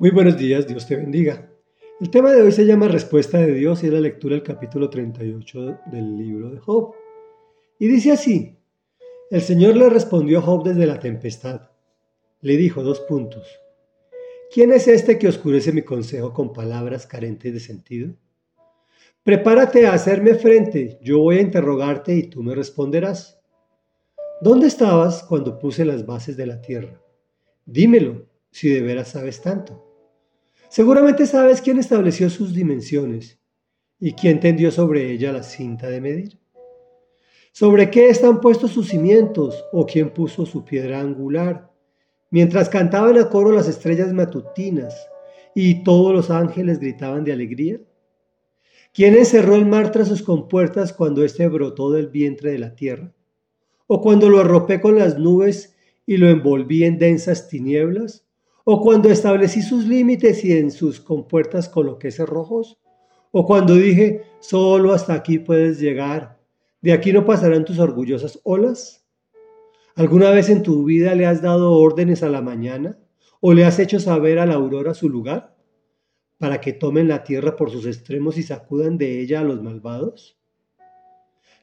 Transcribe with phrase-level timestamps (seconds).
[0.00, 1.50] Muy buenos días, Dios te bendiga.
[2.00, 4.88] El tema de hoy se llama Respuesta de Dios y es la lectura del capítulo
[4.88, 6.94] 38 del libro de Job.
[7.80, 8.56] Y dice así,
[9.28, 11.70] el Señor le respondió a Job desde la tempestad.
[12.42, 13.48] Le dijo dos puntos.
[14.54, 18.14] ¿Quién es este que oscurece mi consejo con palabras carentes de sentido?
[19.24, 23.40] Prepárate a hacerme frente, yo voy a interrogarte y tú me responderás.
[24.42, 27.02] ¿Dónde estabas cuando puse las bases de la tierra?
[27.66, 29.87] Dímelo, si de veras sabes tanto.
[30.68, 33.40] Seguramente sabes quién estableció sus dimensiones
[33.98, 36.38] y quién tendió sobre ella la cinta de medir.
[37.52, 41.72] ¿Sobre qué están puestos sus cimientos o quién puso su piedra angular?
[42.30, 44.94] Mientras cantaban a coro las estrellas matutinas
[45.54, 47.80] y todos los ángeles gritaban de alegría.
[48.92, 53.14] ¿Quién encerró el mar tras sus compuertas cuando éste brotó del vientre de la tierra?
[53.86, 55.74] ¿O cuando lo arropé con las nubes
[56.04, 58.27] y lo envolví en densas tinieblas?
[58.70, 62.78] ¿O cuando establecí sus límites y en sus compuertas coloqué cerrojos?
[63.30, 66.38] ¿O cuando dije, solo hasta aquí puedes llegar,
[66.82, 69.08] de aquí no pasarán tus orgullosas olas?
[69.94, 72.98] ¿Alguna vez en tu vida le has dado órdenes a la mañana
[73.40, 75.56] o le has hecho saber a la aurora su lugar
[76.36, 80.38] para que tomen la tierra por sus extremos y sacudan de ella a los malvados?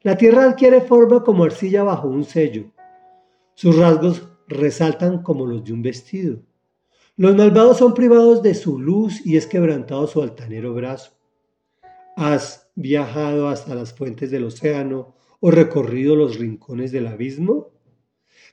[0.01, 2.71] La tierra adquiere forma como arcilla bajo un sello.
[3.53, 6.39] Sus rasgos resaltan como los de un vestido.
[7.17, 11.13] Los malvados son privados de su luz y es quebrantado su altanero brazo.
[12.17, 17.71] ¿Has viajado hasta las fuentes del océano o recorrido los rincones del abismo?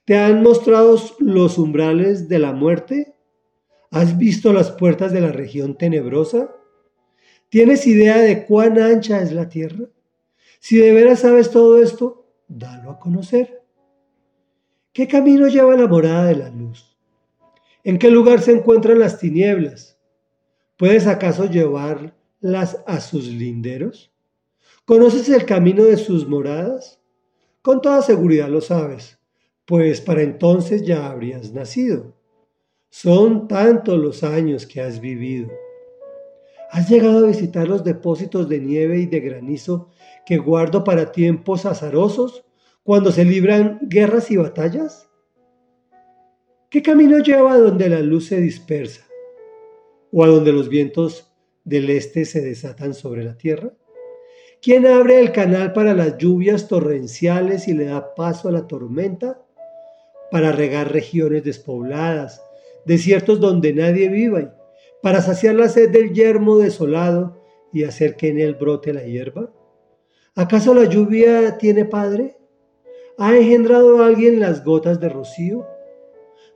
[0.05, 3.17] ¿Te han mostrado los umbrales de la muerte?
[3.91, 6.55] ¿Has visto las puertas de la región tenebrosa?
[7.49, 9.87] ¿Tienes idea de cuán ancha es la tierra?
[10.61, 13.65] Si de veras sabes todo esto, dalo a conocer.
[14.93, 16.92] ¿Qué camino lleva la morada de la luz?
[17.85, 19.99] ¿En qué lugar se encuentran las tinieblas?
[20.77, 24.13] ¿Puedes acaso llevarlas a sus linderos?
[24.85, 27.01] ¿Conoces el camino de sus moradas?
[27.61, 29.19] Con toda seguridad lo sabes,
[29.65, 32.15] pues para entonces ya habrías nacido.
[32.89, 35.51] Son tantos los años que has vivido.
[36.71, 39.91] ¿Has llegado a visitar los depósitos de nieve y de granizo
[40.25, 42.45] que guardo para tiempos azarosos,
[42.85, 45.09] cuando se libran guerras y batallas?
[46.73, 49.07] ¿Qué camino lleva donde la luz se dispersa?
[50.11, 51.31] ¿O a donde los vientos
[51.65, 53.75] del este se desatan sobre la tierra?
[54.63, 59.45] ¿Quién abre el canal para las lluvias torrenciales y le da paso a la tormenta?
[60.31, 62.43] Para regar regiones despobladas,
[62.87, 64.57] desiertos donde nadie viva,
[65.03, 69.53] para saciar la sed del yermo desolado y hacer que en él brote la hierba?
[70.35, 72.39] ¿Acaso la lluvia tiene padre?
[73.19, 75.67] ¿Ha engendrado a alguien las gotas de rocío?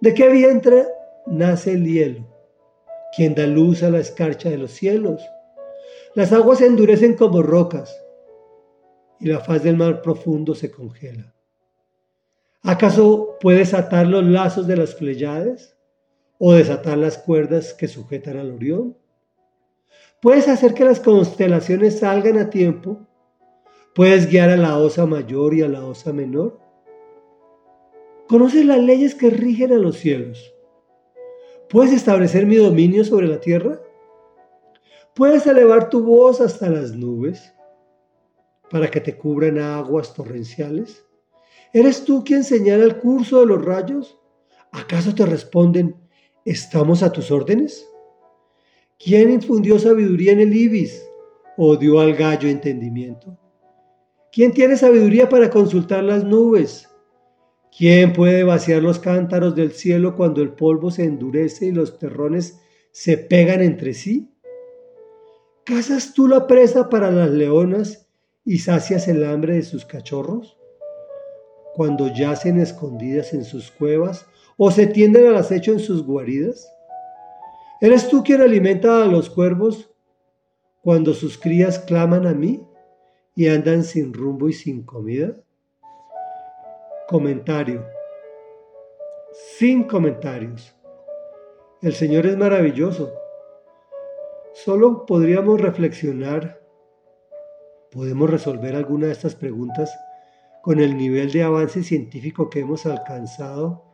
[0.01, 0.87] ¿De qué vientre
[1.27, 2.27] nace el hielo?
[3.17, 5.23] Quien da luz a la escarcha de los cielos.
[6.15, 7.99] Las aguas se endurecen como rocas
[9.19, 11.35] y la faz del mar profundo se congela.
[12.63, 15.77] ¿Acaso puedes atar los lazos de las Pleiades
[16.39, 18.99] o desatar las cuerdas que sujetan al Orión?
[20.21, 23.07] ¿Puedes hacer que las constelaciones salgan a tiempo?
[23.95, 26.66] ¿Puedes guiar a la osa mayor y a la osa menor?
[28.29, 30.53] ¿Conoces las leyes que rigen a los cielos?
[31.69, 33.81] ¿Puedes establecer mi dominio sobre la tierra?
[35.15, 37.55] ¿Puedes elevar tu voz hasta las nubes
[38.69, 41.07] para que te cubran aguas torrenciales?
[41.73, 44.19] ¿Eres tú quien señala el curso de los rayos?
[44.73, 45.95] ¿Acaso te responden,
[46.45, 47.89] estamos a tus órdenes?
[48.99, 51.01] ¿Quién infundió sabiduría en el ibis
[51.57, 53.39] o dio al gallo entendimiento?
[54.33, 56.86] ¿Quién tiene sabiduría para consultar las nubes?
[57.77, 62.59] ¿Quién puede vaciar los cántaros del cielo cuando el polvo se endurece y los terrones
[62.91, 64.33] se pegan entre sí?
[65.65, 68.09] ¿Cazas tú la presa para las leonas
[68.47, 70.57] y sacias el hambre de sus cachorros?
[71.75, 74.27] Cuando yacen escondidas en sus cuevas
[74.57, 76.67] o se tienden al acecho en sus guaridas?
[77.83, 79.91] ¿Eres tú quien alimenta a los cuervos
[80.83, 82.67] cuando sus crías claman a mí
[83.35, 85.37] y andan sin rumbo y sin comida?
[87.09, 87.87] Comentario.
[89.33, 90.75] Sin comentarios.
[91.81, 93.15] El Señor es maravilloso.
[94.53, 96.61] Solo podríamos reflexionar,
[97.93, 99.97] podemos resolver alguna de estas preguntas
[100.63, 103.85] con el nivel de avance científico que hemos alcanzado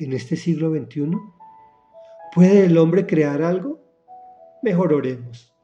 [0.00, 1.12] en este siglo XXI.
[2.34, 3.78] ¿Puede el hombre crear algo?
[4.64, 5.54] Mejor oremos.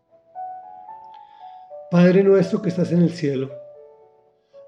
[1.91, 3.51] Padre nuestro que estás en el cielo,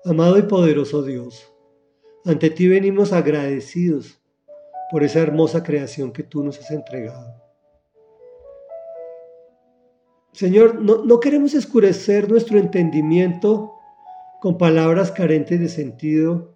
[0.04, 1.54] amado y poderoso Dios,
[2.28, 4.20] ante ti venimos agradecidos
[4.90, 7.42] por esa hermosa creación que tú nos has entregado.
[10.32, 13.72] Señor, no, no queremos escurecer nuestro entendimiento
[14.40, 16.54] con palabras carentes de sentido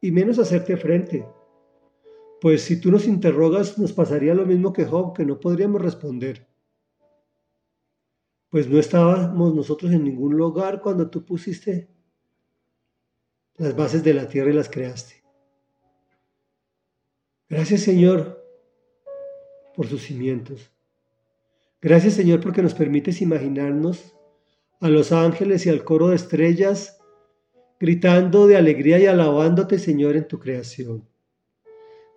[0.00, 1.26] y menos hacerte frente.
[2.40, 6.48] Pues si tú nos interrogas, nos pasaría lo mismo que Job, que no podríamos responder.
[8.48, 11.99] Pues no estábamos nosotros en ningún lugar cuando tú pusiste
[13.56, 15.22] las bases de la tierra y las creaste.
[17.48, 18.44] Gracias Señor
[19.74, 20.70] por sus cimientos.
[21.80, 24.14] Gracias Señor porque nos permites imaginarnos
[24.80, 27.00] a los ángeles y al coro de estrellas
[27.78, 31.08] gritando de alegría y alabándote Señor en tu creación.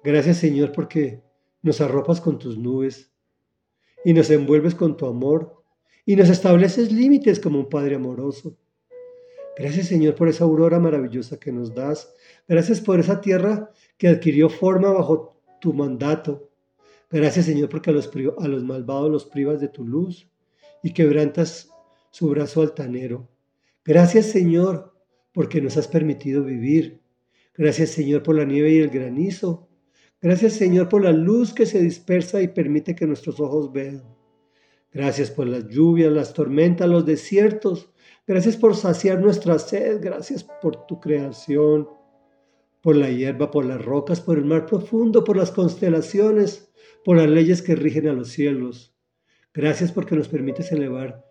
[0.03, 1.23] Gracias Señor porque
[1.61, 3.11] nos arropas con tus nubes
[4.03, 5.63] y nos envuelves con tu amor
[6.05, 8.57] y nos estableces límites como un Padre amoroso.
[9.55, 12.13] Gracias Señor por esa aurora maravillosa que nos das.
[12.47, 16.49] Gracias por esa tierra que adquirió forma bajo tu mandato.
[17.09, 20.27] Gracias Señor porque a los, malvados los privas de tu luz
[20.81, 21.69] y quebrantas
[22.09, 23.29] su brazo altanero.
[23.85, 24.93] Gracias Señor
[25.31, 27.01] porque nos has permitido vivir.
[27.55, 29.69] Gracias Señor por la nieve y el granizo.
[30.19, 34.12] Gracias Señor por la luz que se dispersa y permite que nuestros ojos vean.
[34.93, 37.89] Gracias por las lluvias, las tormentas, los desiertos
[38.25, 39.99] Gracias por saciar nuestra sed.
[40.01, 41.89] Gracias por tu creación,
[42.81, 46.71] por la hierba, por las rocas, por el mar profundo, por las constelaciones,
[47.03, 48.95] por las leyes que rigen a los cielos.
[49.53, 51.25] Gracias porque nos permites elevar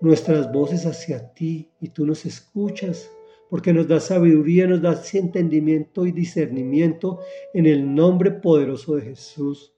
[0.00, 3.08] nuestras voces hacia ti y tú nos escuchas,
[3.48, 7.20] porque nos das sabiduría, nos das entendimiento y discernimiento
[7.54, 9.72] en el nombre poderoso de Jesús.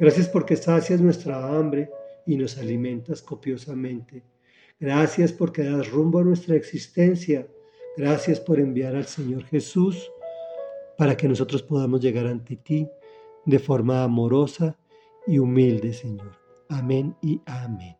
[0.00, 1.90] Gracias porque sacias nuestra hambre
[2.28, 4.22] y nos alimentas copiosamente.
[4.78, 7.48] Gracias porque das rumbo a nuestra existencia.
[7.96, 10.10] Gracias por enviar al Señor Jesús
[10.98, 12.86] para que nosotros podamos llegar ante ti
[13.46, 14.76] de forma amorosa
[15.26, 16.32] y humilde, Señor.
[16.68, 17.97] Amén y amén.